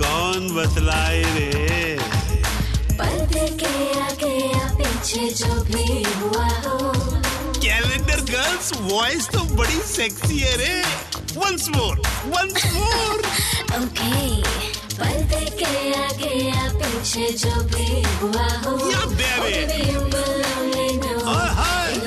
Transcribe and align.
कौन 0.00 0.48
बतलाए 0.54 1.22
रे? 1.34 1.96
पर्दे 2.98 3.46
के 3.62 3.74
आगे 4.00 4.34
या 4.46 4.66
पीछे 4.78 5.28
जो 5.40 5.52
भी 5.70 5.86
हुआ 6.20 6.48
हो। 6.66 6.92
कैलेंडर 7.64 8.20
गर्ल्स 8.32 8.72
वॉइस 8.80 9.28
तो 9.34 9.40
बड़ी 9.56 9.80
सेक्सी 9.92 10.38
है 10.38 10.56
रे। 10.56 10.74
Once 11.36 11.68
more 11.76 11.94
once 12.26 12.64
more 12.74 13.18
okay 13.78 14.14
पर्दे 14.94 15.44
के 15.60 15.72
आगे 16.02 16.34
या 16.44 16.68
पीछे 16.74 17.26
जो 17.44 17.54
भी 17.74 17.88
हुआ 18.22 18.48
हो। 18.66 18.72
Yeah. 18.84 19.06
Oh, 21.26 21.48
hi. 21.58 21.86
In 21.92 22.04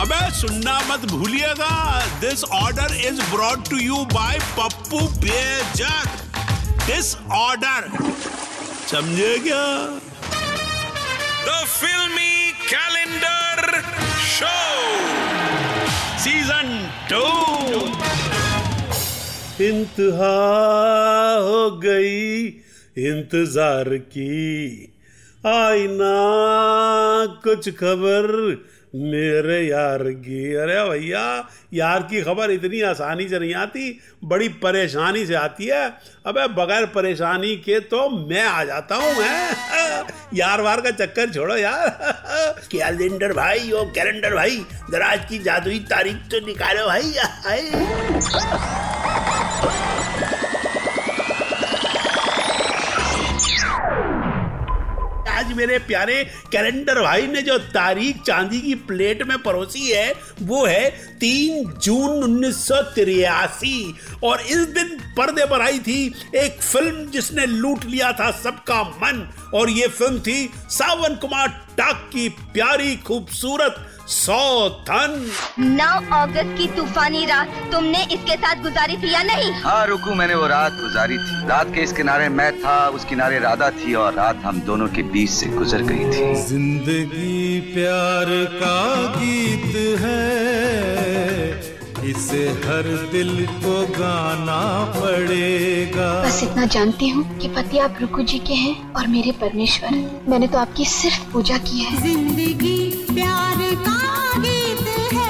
अबे 0.00 0.18
सुनना 0.34 0.74
मत 0.88 1.04
भूलिएगा। 1.08 1.74
This 2.20 2.42
order 2.56 2.92
is 3.06 3.20
brought 3.30 3.64
to 3.68 3.78
you 3.78 3.96
by 4.12 4.38
Pappu 4.58 5.00
Bejak 5.24 6.08
this 6.86 7.08
order 7.38 7.88
समझे 8.90 9.32
क्या? 9.38 9.64
द 11.46 11.56
फिल्मी 11.72 12.52
कैलेंडर 12.70 13.80
शो 14.28 14.54
सीज़न 16.24 16.72
टू 17.10 17.26
इंतहा 19.66 20.34
हो 21.40 21.70
गई 21.84 22.46
इंतज़ार 23.08 23.96
की। 24.16 24.36
आईना 25.48 26.16
कुछ 27.44 27.68
खबर 27.76 28.26
मेरे 28.94 29.60
यार 29.62 30.02
की 30.02 30.54
अरे 30.54 30.88
भैया, 30.90 31.48
यार 31.74 32.02
की 32.02 32.22
खबर 32.22 32.50
इतनी 32.50 32.80
आसानी 32.82 33.28
से 33.28 33.38
नहीं 33.38 33.54
आती, 33.54 34.00
बड़ी 34.24 34.48
परेशानी 34.48 35.26
से 35.26 35.34
आती 35.34 35.66
है। 35.66 35.84
अबे 36.26 36.46
बगैर 36.48 36.86
परेशानी 36.86 37.54
के 37.56 37.80
तो 37.80 38.08
मैं 38.28 38.44
आ 38.44 38.64
जाता 38.64 38.96
हूँ 38.96 39.12
हैं 39.22 40.04
यार 40.34 40.60
वार 40.60 40.80
का 40.80 40.90
चक्कर 40.90 41.30
छोड़ो 41.30 41.56
यार। 41.56 41.88
कैलेंडर 42.72 43.32
भाई 43.32 43.70
और 43.70 43.86
कैलेंडर 43.94 44.34
भाई, 44.34 44.64
दराज 44.90 45.26
की 45.28 45.38
जादुई 45.38 45.78
तारीख 45.90 46.16
तो 46.30 46.46
निकालो 46.46 46.86
भाई। 46.86 47.12
आज 55.40 55.52
मेरे 55.52 55.78
प्यारे 55.78 56.14
कैलेंडर 56.52 57.00
भाई 57.02 57.26
ने 57.26 57.42
जो 57.42 57.56
तारीख 57.72 58.16
चांदी 58.22 58.60
की 58.60 58.74
प्लेट 58.88 59.22
में 59.22 59.36
परोसी 59.42 59.86
है, 59.88 60.12
वो 60.42 60.64
है 60.66 60.90
तीन 61.20 61.70
जून 61.82 62.22
उन्नीस 62.24 62.70
और 64.24 64.40
इस 64.40 64.66
दिन 64.68 64.96
पर्दे 65.16 65.44
पर 65.46 65.60
आई 65.60 65.78
थी 65.78 66.04
एक 66.36 66.60
फ़िल्म 66.62 67.06
जिसने 67.10 67.46
लूट 67.46 67.84
लिया 67.84 68.12
था 68.12 68.30
सबका 68.42 68.82
मन। 68.82 69.26
और 69.54 69.70
ये 69.70 69.86
फ़िल्म 69.88 70.18
थी 70.20 70.50
सावन 70.70 71.14
कुमार 71.16 71.48
टाक 71.78 72.08
की 72.12 72.28
प्यारी, 72.28 72.96
खूबसूरत 72.96 73.99
सौ 74.10 74.68
धन। 74.88 75.12
नौ 75.60 75.90
अगस्त 76.16 76.56
की 76.58 76.66
तूफानी 76.76 77.24
रात 77.26 77.48
तुमने 77.72 78.02
इसके 78.04 78.36
साथ 78.36 78.62
गुजारी 78.62 78.96
थी 78.96 79.12
या 79.12 79.22
नहीं? 79.22 79.52
हाँ 79.62 79.86
रुकू 79.86 80.14
मैंने 80.14 80.34
वो 80.34 80.46
रात 80.46 80.72
गुजारी 80.72 81.18
थी। 81.18 81.46
रात 81.48 81.74
के 81.74 81.82
इस 81.82 81.92
किनारे 81.92 82.28
मैं 82.30 82.50
था 82.60 82.76
उस 82.90 83.04
किनारे 83.04 83.38
राधा 83.38 83.70
थी 83.72 83.94
और 83.96 84.14
रात 84.14 84.42
हम 84.44 84.60
दोनों 84.62 84.88
के 84.88 85.02
बीच 85.12 85.30
से 85.30 85.46
गुजर 85.48 85.82
गई 85.82 86.10
थी। 86.10 86.34
ज़िंदगी 86.42 87.60
प्यार 87.74 88.26
का 88.54 88.76
गीत 89.16 89.76
है। 90.00 91.39
इसे 92.10 92.38
हर 92.62 92.86
दिल 93.12 93.46
को 93.46 93.74
गाना 93.94 94.60
पड़ेगा। 94.94 96.08
बस 96.22 96.42
इतना 96.42 96.64
जानती 96.74 97.08
हूँ 97.08 97.22
कि 97.38 97.48
पति 97.48 97.78
आप 97.78 97.98
रुकू 98.00 98.22
जी 98.30 98.38
के 98.46 98.54
हैं 98.54 98.92
और 98.94 99.06
मेरे 99.08 99.32
परमेश्वर 99.40 99.90
मैंने 100.28 100.48
तो 100.48 100.58
आपकी 100.58 100.84
सिर्फ़ 100.92 101.30
पूजा 101.32 101.58
की 101.68 101.78
है। 101.80 102.00
ज़िंदगी 102.02 102.78
प्यार 103.12 103.62
का 103.86 104.00
गीत 104.38 104.80
है। 105.12 105.28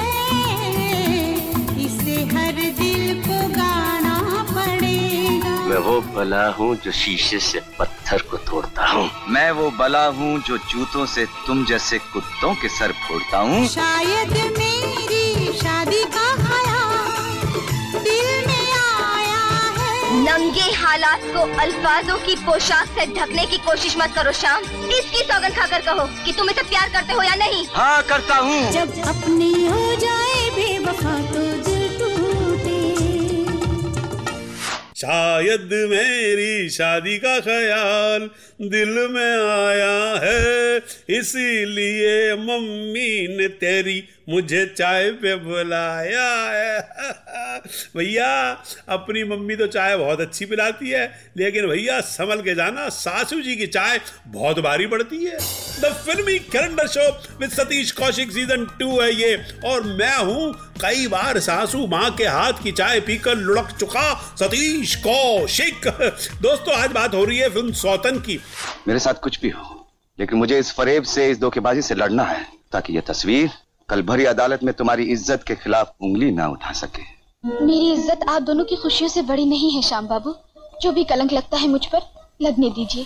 इसे 1.85 2.15
हर 2.33 2.61
दिल 2.79 3.21
को 3.27 3.37
गाना 3.49 4.17
पड़ेगा। 4.53 5.55
मैं 5.69 5.77
वो 5.87 5.99
बला 6.15 6.47
हूँ 6.57 6.75
जो 6.83 6.91
शीशे 7.01 7.39
से 7.41 7.61
पत्थर 7.79 8.21
को 8.31 8.37
तोड़ता 8.49 8.87
हूँ। 8.87 9.09
मैं 9.29 9.49
वो 9.59 9.69
बला 9.79 10.05
हूँ 10.19 10.37
जो 10.47 10.57
जूतों 10.71 11.05
से 11.13 11.25
तुम 11.47 11.65
जैसे 11.65 11.99
कुत्तों 12.13 12.53
के 12.55 12.69
सर 12.79 12.91
फोड़ता 13.07 13.39
हूँ। 13.39 13.65
शायद 13.69 14.33
मेरी 14.57 15.53
शादी 15.61 16.03
का 16.15 16.29
नंगे 20.31 20.67
हालात 20.81 21.21
को 21.35 21.41
अल्फाजों 21.61 22.17
की 22.25 22.35
पोशाक 22.45 22.87
से 22.97 23.05
ढकने 23.15 23.45
की 23.51 23.57
कोशिश 23.65 23.95
मत 23.97 24.13
करो 24.15 24.31
शाम 24.41 24.63
इसकी 24.97 25.23
सौगंध 25.23 25.55
खाकर 25.55 25.81
कहो 25.87 26.05
कि 26.25 26.33
तुम 26.37 26.49
इसे 26.49 26.63
प्यार 26.69 26.89
करते 26.93 27.13
हो 27.13 27.23
या 27.23 27.35
नहीं? 27.41 27.65
हाँ 27.73 28.01
करता 28.09 28.35
हूँ। 28.45 28.61
जब 28.71 28.93
अपनी 29.07 29.51
हो 29.65 29.95
जाए 30.03 30.49
बेवफा 30.55 31.17
तो 31.33 31.43
दिल 31.67 31.87
टूटे। 31.99 32.79
शायद 35.01 35.69
मेरी 35.91 36.69
शादी 36.69 37.17
का 37.25 37.39
ख्याल 37.49 38.29
दिल 38.71 38.95
में 39.11 39.35
आया 39.35 39.93
है 40.23 40.77
इसीलिए 41.19 42.33
मम्मी 42.47 43.11
ने 43.37 43.47
तेरी 43.63 43.99
मुझे 44.31 44.65
चाय 44.67 45.09
पे 45.21 45.35
बुलाया 45.37 46.29
भैया, 47.97 48.27
अपनी 48.89 49.23
मम्मी 49.25 49.55
तो 49.55 49.67
चाय 49.67 49.95
बहुत 49.97 50.21
अच्छी 50.21 50.45
पिलाती 50.45 50.89
है, 50.89 51.05
लेकिन 51.37 51.67
भैया, 51.67 51.99
संभल 52.01 52.41
के 52.41 52.55
जाना, 52.55 52.87
सासू 52.91 53.41
जी 53.41 53.55
की 53.55 53.67
चाय 53.67 53.99
बहुत 54.27 54.59
भारी 54.59 54.87
पड़ती 54.87 55.23
है। 55.25 55.37
The 55.81 55.93
filmy 56.05 56.37
calendar 56.47 56.87
show 56.87 57.09
with 57.39 57.49
Satish 57.51 57.91
Kaushik 57.91 58.31
season 58.31 58.65
two 58.79 58.99
है 59.01 59.11
ये, 59.13 59.35
और 59.65 59.83
मैं 59.83 60.17
हूँ, 60.17 60.53
कई 60.81 61.07
बार 61.07 61.39
सासू 61.39 61.85
माँ 61.87 62.09
के 62.11 62.25
हाथ 62.25 62.63
की 62.63 62.71
चाय 62.73 62.99
पीकर 63.01 63.35
लुढ़क 63.37 63.75
चुका 63.79 64.13
सतीश 64.39 64.95
कौशिक। 65.03 65.87
दोस्तों, 65.87 66.73
आज 66.73 66.91
बात 66.91 67.13
हो 67.13 67.23
रही 67.25 67.37
है 67.37 67.49
फ़िल्म 67.49 67.73
सौतन 67.73 68.19
की। 68.19 68.39
मेरे 68.87 68.99
साथ 68.99 69.21
कुछ 69.23 69.39
भी 69.41 69.49
हो, 69.49 69.87
लेकिन 70.19 70.37
मुझे 70.37 70.59
इस 70.59 70.71
फरेब 70.73 71.03
से, 71.05 71.29
इस 71.31 71.39
धोखेबाजी 71.39 71.81
से 71.81 71.95
लड़ना 71.95 72.23
है, 72.23 72.45
ताकि 72.71 72.93
ये 72.93 73.01
तस्वीर 73.07 73.49
कल 73.91 74.01
भरी 74.01 74.25
अदालत 74.25 74.63
में 74.63 74.73
तुम्हारी 74.73 75.03
इज़्ज़त 75.03 75.43
के 75.43 75.55
खिलाफ 75.55 75.93
उंगली 76.01 76.31
ना 76.31 76.47
उठा 76.47 76.71
सके। 76.73 77.01
मेरी 77.65 77.91
इज़्ज़त 77.93 78.19
आप 78.29 78.41
दोनों 78.41 78.63
की 78.65 78.75
खुशियों 78.75 79.09
से 79.09 79.21
बड़ी 79.21 79.45
नहीं 79.45 79.71
है, 79.71 79.81
श्याम 79.81 80.07
बाबू। 80.07 80.33
जो 80.81 80.91
भी 80.91 81.03
कलंक 81.03 81.33
लगता 81.33 81.57
है 81.57 81.67
मुझ 81.67 81.85
पर 81.85 81.99
लगने 82.41 82.69
दीजिए। 82.69 83.05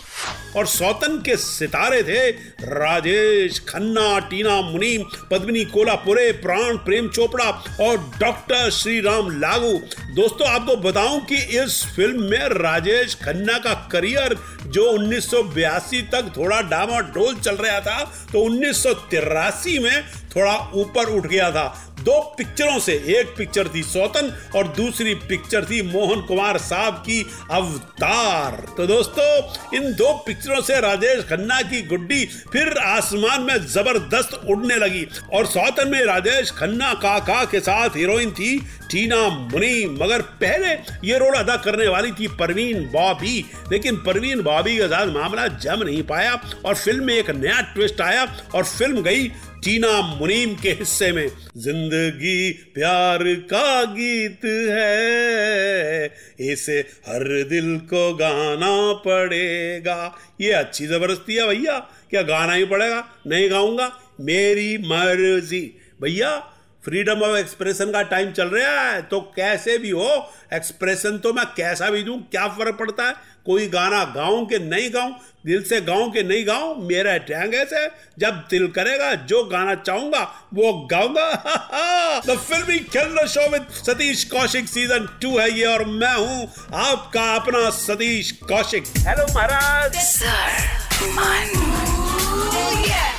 और 0.55 0.67
सौतन 0.67 1.17
के 1.25 1.35
सितारे 1.37 2.01
थे, 2.03 2.29
राजेश, 2.63 3.59
खन्ना, 3.69 4.07
टीना 4.29 4.59
मुनीम 4.61 5.03
पद्मिनी, 5.31 5.63
कोलापुरे, 5.65 6.31
प्राण, 6.41 6.77
प्रेम 6.77 7.07
चोपड़ा 7.09 7.49
और 7.81 7.97
डॉक्टर 8.19 8.69
श्री 8.71 8.99
राम 9.01 9.29
लागू। 9.39 9.71
दोस्तों, 10.15 10.47
आपको 10.47 10.75
बताऊँ 10.79 11.19
कि 11.25 11.35
इस 11.59 11.83
फ़िल्म 11.95 12.23
में 12.23 12.47
राजेश 12.51 13.15
खन्ना 13.15 13.57
का 13.59 13.73
करियर, 13.91 14.37
जो 14.65 14.85
1982 14.91 16.01
तक 16.11 16.31
थोड़ा 16.37 16.61
डामाडोल 16.61 17.35
चल 17.35 17.55
रहा 17.55 17.79
था 17.79 18.03
तो 18.31 18.41
उन्नीस 18.41 18.83
सौ 18.83 18.93
तिरासी 19.09 19.77
में 19.79 20.03
थोड़ा 20.35 20.55
ऊपर 20.75 21.09
उठ 21.09 21.27
गया 21.27 21.49
था। 21.51 21.94
दो 22.05 22.19
पिक्चरों 22.37 22.79
से, 22.79 22.93
एक 23.09 23.33
पिक्चर 23.37 23.67
थी 23.75 23.81
सौतन 23.83 24.31
और 24.55 24.67
दूसरी 24.69 25.13
पिक्चर 25.29 25.65
थी 25.65 25.81
मोहन 25.83 26.21
कुमार 26.21 26.57
साहब 26.57 26.93
की 27.05 27.21
अवतार। 27.51 28.65
तो 28.77 28.85
दोस्तों, 28.87 29.77
इन 29.77 29.93
दो 29.93 30.11
पिक्चरों 30.25 30.61
से 30.61 30.79
राजेश 30.81 31.23
खन्ना 31.25 31.61
की 31.61 31.81
गुड्डी 31.81 32.25
फिर 32.51 32.77
आसमान 32.79 33.41
में 33.41 33.55
ज़बरदस्त 33.67 34.39
उड़ने 34.49 34.75
लगी 34.75 35.05
और 35.33 35.45
सौतन 35.45 35.87
में 35.87 36.03
राजेश 36.05 36.51
खन्ना 36.51 36.93
काका 37.03 37.43
के 37.45 37.59
साथ 37.59 37.97
हीरोइन 37.97 38.31
थी 38.31 38.57
टीना 38.91 39.27
मुनी। 39.29 39.85
मगर 40.01 40.21
पहले 40.41 40.71
ये 41.07 41.17
रोल 41.17 41.33
अदा 41.33 41.55
करने 41.57 41.87
वाली 41.87 42.11
थी 42.11 42.27
परवीन 42.39 42.85
बॉबी। 42.91 43.45
लेकिन 43.71 43.95
परवीन 44.05 44.41
बॉबी 44.43 44.77
के 44.77 44.87
साथ 44.87 45.07
मामला 45.13 45.47
जम 45.47 45.83
नहीं 45.83 46.03
पाया 46.03 46.39
और 46.65 46.75
फ़िल्म 46.75 47.05
में 47.05 47.13
एक 47.13 47.29
नया 47.31 47.61
ट्विस्ट 47.73 48.01
आया 48.01 48.25
और 48.55 48.63
फ़िल्म 48.65 49.01
गई 49.01 49.27
टीना 49.65 50.01
मुनीम 50.01 50.55
के 50.55 50.69
हिस्से 50.69 51.11
में। 51.11 51.27
ज़िंदगी 51.57 52.51
प्यार 52.51 53.19
का 53.23 53.83
गीत 53.83 54.45
है। 54.45 56.05
इसे 56.39 56.79
हर 56.79 57.43
दिल 57.43 57.77
को 57.77 58.13
गाना 58.13 58.93
पड़ेगा। 58.93 60.17
ये 60.41 60.51
अच्छी 60.51 60.87
ज़बरदस्ती 60.87 61.35
है 61.35 61.47
भैया। 61.47 61.79
क्या 62.09 62.21
गाना 62.21 62.53
ही 62.53 62.65
पड़ेगा? 62.65 63.07
नहीं 63.27 63.49
गाऊँगा। 63.51 63.99
मेरी 64.21 64.77
मर्ज़ी। 64.77 65.75
भैया 66.01 66.54
फ्रीडम 66.85 67.21
ऑफ़ 67.21 67.37
एक्सप्रेशन 67.37 67.91
का 67.91 68.01
टाइम 68.01 68.31
चल 68.31 68.47
रहा 68.47 68.81
है 68.81 69.01
तो 69.01 69.19
कैसे 69.35 69.77
भी 69.77 69.89
हो 69.89 70.09
एक्सप्रेशन 70.53 71.17
तो 71.17 71.33
मैं 71.33 71.45
कैसा 71.45 71.89
भी 71.89 72.03
दूँ 72.03 72.17
क्या 72.31 72.47
फ़र्क 72.47 72.75
पड़ता 72.79 73.03
है? 73.03 73.13
कोई 73.45 73.67
गाना 73.67 74.03
गाऊं 74.15 74.45
के 74.45 74.59
नहीं 74.59 74.89
गाऊं? 74.93 75.11
दिल 75.45 75.63
से 75.63 75.79
गाऊं 75.81 76.09
के 76.11 76.23
नहीं 76.23 76.45
गाऊं? 76.47 76.75
मेरा 76.87 77.17
टैंग 77.17 77.53
ऐसे 77.55 77.85
जब 78.19 78.41
दिल 78.49 78.67
करेगा 78.67 79.13
जो 79.31 79.43
गाना 79.43 79.75
चाहूँगा 79.75 80.21
वो 80.53 80.71
गाऊँगा। 80.91 82.21
द 82.27 82.37
फिल्मी 82.39 82.79
खेल 82.95 83.25
show 83.27 83.49
with 83.51 83.67
Satish 83.73 84.23
Kaushik 84.23 84.67
season 84.67 85.07
two 85.21 85.37
है 85.37 85.49
ये 85.51 85.65
और 85.65 85.85
मैं 85.85 86.15
हूँ 86.15 86.47
आपका 86.83 87.33
अपना 87.35 87.69
सतीश 87.81 88.31
कौशिक 88.43 88.83
हेलो 88.97 89.25
महाराज 89.33 89.97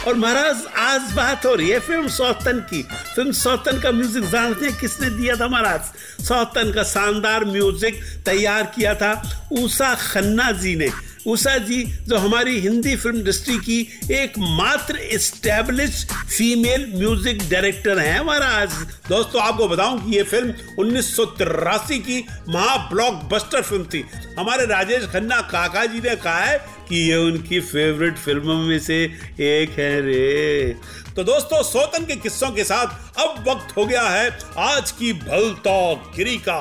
और 0.07 0.15
महाराज, 0.15 0.57
आज 0.79 1.13
बात 1.13 1.47
हो 1.47 1.55
रही 1.55 1.69
है 1.71 1.79
फ़िल्म 1.81 2.09
सौतन 2.09 2.59
की। 2.71 2.83
फ़िल्म 3.15 3.33
सौतन 3.33 3.81
का 3.81 3.91
म्यूज़िक 3.93 4.25
जानते 4.25 4.67
हैं 4.67 4.79
किसने 4.81 5.11
दिया 5.11 5.37
था 5.37 5.49
महाराज? 5.49 5.81
सौतन 6.25 6.73
का 6.73 6.83
शानदार 6.85 7.45
म्यूज़िक 7.45 8.01
तैयार 8.27 8.73
किया 8.77 8.95
था 8.95 9.13
उषा 9.53 9.95
खन्ना 10.03 10.51
जी 10.53 10.75
ने। 10.77 10.89
उषा 11.27 11.57
जी, 11.59 11.83
जो 12.09 12.17
हमारी 12.19 12.59
हिंदी 12.61 12.95
फ़िल्म 12.97 13.17
इंडस्ट्री 13.19 13.57
की 13.59 13.81
एकमात्र 14.13 14.97
एस्टेब्लिश 15.15 16.05
फीमेल 16.11 16.87
म्यूज़िक 16.95 17.39
डायरेक्टर 17.51 17.99
हैं 17.99 18.21
महाराज। 18.25 18.73
दोस्तों, 19.09 19.43
आपको 19.43 19.69
बताऊँ 19.69 19.99
कि 20.05 20.17
ये 20.17 20.23
फ़िल्म 20.23 20.55
उन्नीस 20.79 21.17
की 21.19 22.25
महा 22.49 22.77
ब्लॉकबस्टर 22.91 23.63
फ़िल्म 23.63 23.85
थी। 23.85 24.05
हमारे 24.39 24.67
राजेश 24.67 25.07
खन्ना 25.13 25.41
काका 25.51 25.85
जी 25.87 26.01
ने 26.01 26.15
कहा 26.17 26.39
है 26.41 26.59
कि 26.89 26.97
ये 27.11 27.17
उनकी 27.17 27.61
फेवरेट 27.63 28.17
फ़िल्मों 28.17 28.59
में 28.59 28.79
से 28.79 29.03
एक 29.41 29.79
है 29.79 30.01
रे। 30.01 30.77
तो 31.17 31.25
दोस्तों, 31.25 31.63
सोतन 31.63 32.05
के 32.05 32.17
किस्सों 32.17 32.51
के 32.51 32.65
साथ 32.65 33.19
अब 33.19 33.45
वक्त 33.49 33.77
हो 33.77 33.87
गया 33.87 34.09
है 34.09 34.31
आज 34.59 34.91
की 34.91 35.13
भलता 35.13 35.93
गिरी 36.17 36.37
का। 36.49 36.61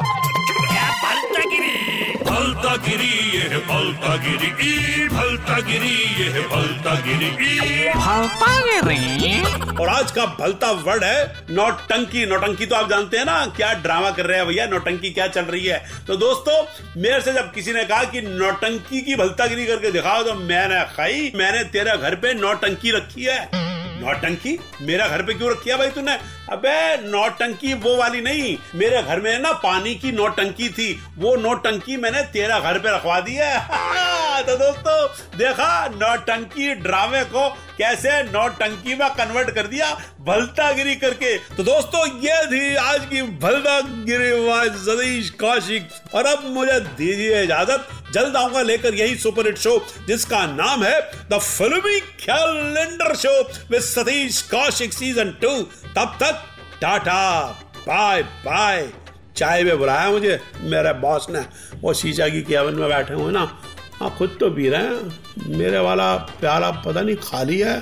भलता 2.36 2.76
गिरी 2.86 3.10
ये 3.34 3.58
भलता 3.68 4.16
गिरी 4.24 4.48
ई 4.62 5.08
भलता 5.10 5.60
गिरी 5.68 5.94
ये 6.22 6.42
भलता 6.50 6.96
गिरी 7.02 7.28
ई 7.28 7.94
भलता 7.96 8.56
गिरी 8.62 9.76
और 9.82 9.90
आज 9.90 10.12
का 10.12 10.26
भलता 10.40 10.72
वर्ड 10.72 11.04
है 11.04 11.46
नौटंकी। 11.52 12.26
नौटंकी 12.26 12.66
तो 12.66 12.76
आप 12.76 12.90
जानते 12.90 13.18
हैं 13.18 13.26
ना 13.26 13.46
क्या 13.56 13.74
ड्रामा 13.84 14.10
कर 14.12 14.26
रहे 14.26 14.38
हैं 14.38 14.48
भैया 14.48 14.66
नौटंकी 14.68 15.10
क्या 15.12 15.28
चल 15.28 15.46
रही 15.46 15.66
है? 15.66 15.78
तो 16.08 16.16
दोस्तों 16.18 17.02
मेरे 17.02 17.22
से 17.22 17.34
जब 17.34 17.52
किसी 17.54 17.74
ने 17.74 17.84
कहा 17.84 18.04
कि 18.04 18.22
नौटंकी 18.22 19.02
की 19.02 19.16
भलता 19.16 19.48
गिरी 19.48 19.66
करके 19.66 19.92
दिखाओ 19.92 20.24
तो 20.24 20.34
मैंने 20.42 20.84
खाई 20.96 21.32
मैंने 21.36 21.64
तेरे 21.70 21.98
घर 21.98 22.16
पे 22.16 22.34
नौटंकी 22.34 22.92
रखी 22.92 23.24
है। 23.24 23.65
नौटंकी 23.96 24.60
मेरा 24.82 25.08
घर 25.08 25.22
पे 25.22 25.34
क्यों 25.34 25.52
रखी 25.52 25.70
है 25.70 25.78
भाई 25.78 25.90
तूने? 25.90 26.20
अबे 26.52 26.98
नौटंकी 26.98 27.74
वो 27.74 27.96
वाली 27.98 28.22
नहीं। 28.22 28.58
मेरे 28.76 29.04
घर 29.04 29.20
में 29.20 29.40
ना 29.40 29.52
पानी 29.52 29.96
की 29.96 30.12
नौटंकी 30.12 30.70
थी। 30.70 31.04
वो 31.18 31.36
नौटंकी 31.36 31.98
मैंने 31.98 32.22
तेरा 32.22 32.60
घर 32.60 32.80
पे 32.80 32.96
रखवा 32.96 33.20
दी 33.20 33.34
है। 33.34 33.60
तो 34.44 34.56
दोस्तों, 34.56 35.08
देखा? 35.38 35.88
नौटंकी 35.88 36.74
ड्रामे 36.74 37.24
को 37.24 37.58
कैसे 37.78 38.24
नौटंकी 38.24 38.96
में 38.96 39.10
कन्वर्ट 39.10 39.52
कर 39.52 39.68
दिया? 39.68 40.02
भलतागिरी 40.22 40.96
करके। 40.96 41.38
तो 41.38 41.64
दोस्तों, 41.64 42.08
ये 42.20 42.46
थी 42.46 42.76
आज 42.76 43.06
की 43.06 43.22
भलतागिरी 43.22 44.70
सतीश 44.80 45.30
कौशिक। 45.30 45.90
और 46.16 46.26
अब 46.26 46.44
मुझे 46.46 46.80
दीजिए 46.80 47.44
इजाज़त। 47.44 47.88
जल्द 48.14 48.36
आऊँगा 48.36 48.62
लेकर 48.62 48.94
यही 48.94 49.16
सुपर 49.16 49.46
हिट 49.46 49.58
शो, 49.58 49.86
जिसका 50.08 50.46
नाम 50.46 50.84
है 50.84 51.02
the 51.32 51.40
filmy 51.40 52.00
calendar 52.00 53.16
show 53.16 53.42
with 53.72 53.82
Satish 53.82 54.42
Kaushik 54.42 54.94
season 54.94 55.32
two. 55.42 55.62
तब 55.96 56.18
तक 56.20 56.44
टाटा, 56.82 57.42
बाय 57.88 58.24
बाय। 58.24 58.90
चाय 59.38 59.64
में 59.64 59.78
बुलाया 59.78 60.10
मुझे, 60.10 60.40
मेरे 60.60 60.94
बॉस 60.94 61.28
ने। 61.30 61.40
वो 61.82 61.94
शीशा 61.94 62.30
की 62.30 62.42
केबिन 62.42 62.76
में 62.76 62.90
बैठे 62.90 63.14
हुए 63.14 63.32
ना। 63.32 63.62
हाँ 64.00 64.10
खुद 64.18 64.38
तो 64.40 64.50
पी 64.56 64.70
रहे 64.70 64.82
हैं। 64.82 65.58
मेरे 65.58 65.80
वाला 65.80 66.14
प्याला 66.40 66.72
पता 66.86 67.02
नहीं 67.02 67.16
खाली 67.24 67.60
है 67.60 67.76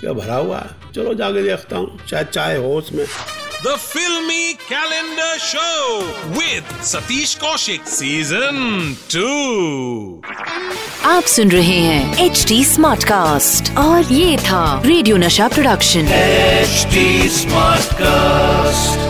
क्या 0.00 0.12
भरा 0.12 0.36
हुआ 0.36 0.58
है। 0.58 0.92
चलो 0.94 1.14
जाके 1.14 1.42
देखता 1.42 1.76
हूँ 1.76 1.98
चाहे 2.08 2.24
चाय 2.24 2.56
हो 2.56 2.74
उसमें। 2.76 3.04
The 3.64 3.74
filmy 3.76 4.52
calendar 4.54 5.38
show 5.44 5.68
with 6.36 6.68
Satish 6.90 7.32
Kaushik 7.42 7.88
Season 7.94 8.60
2. 9.14 9.24
आप 11.06 11.24
सुन 11.34 11.50
रहे 11.50 11.78
हैं 11.78 12.24
एच 12.26 12.44
डी 12.48 12.64
स्मार्ट 12.64 13.04
कास्ट 13.04 13.76
और 13.78 14.12
ये 14.12 14.36
था 14.46 14.62
रेडियो 14.86 15.16
नशा 15.16 15.48
प्रोडक्शन 15.48 16.08
एचडी 16.14 17.28
स्मार्ट 17.40 17.92
कास्ट 18.02 19.07